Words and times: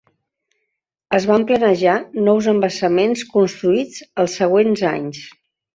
Es 1.17 1.27
van 1.33 1.45
planejar 1.51 1.99
nous 2.29 2.49
embassaments 2.55 3.25
construïts 3.37 4.05
els 4.25 4.43
següents 4.43 4.89
anys. 4.99 5.27